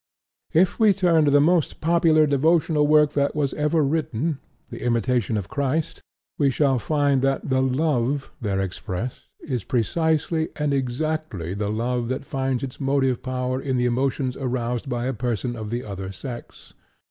[0.55, 4.39] If we turn to the most popular devotional work that was ever written,
[4.71, 6.01] The Imitation of Christ,
[6.39, 12.25] we shall find that the "love" there expressed is precisely and exactly the love that
[12.25, 16.73] finds its motive power in the emotions aroused by a person of the other sex.